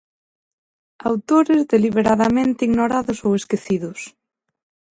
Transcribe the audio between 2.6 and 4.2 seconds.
ignorados ou esquecidos.